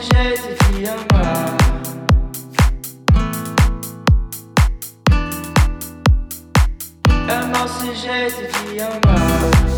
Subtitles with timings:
[0.00, 1.56] jeito de amar.
[7.28, 9.75] É nosso jeito de amar.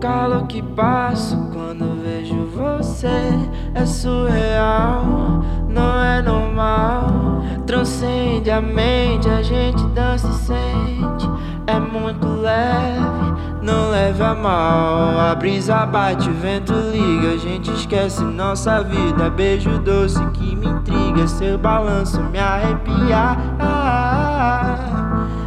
[0.00, 3.30] Calo que passo quando vejo você
[3.74, 7.42] é surreal, não é normal.
[7.66, 11.30] Transcende a mente, a gente dança e sente.
[11.66, 15.20] É muito leve, não leve a mal.
[15.20, 19.28] A brisa bate, o vento liga, a gente esquece nossa vida.
[19.28, 23.16] Beijo doce que me intriga, seu balanço me arrepia.
[23.16, 24.86] Ah, ah, ah,
[25.36, 25.39] ah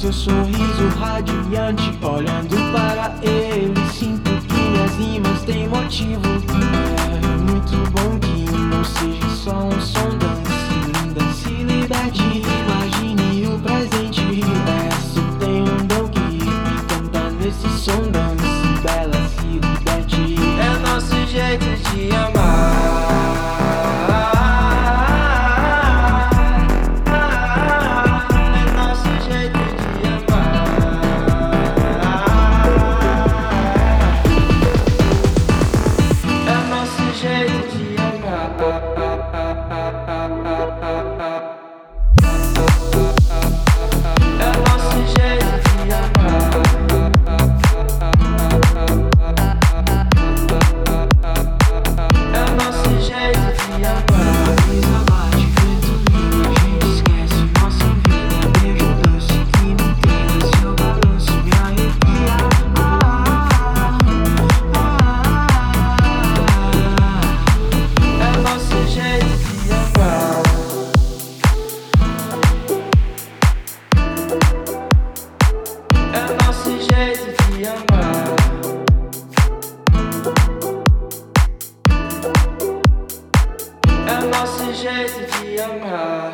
[0.00, 3.74] seu sorriso radiante Olhando para ele.
[3.92, 6.22] Sinto que minhas rimas têm motivo.
[7.22, 7.99] É muito bom
[77.00, 78.36] É jeito de amar.
[84.06, 86.29] É nosso jeito de amar.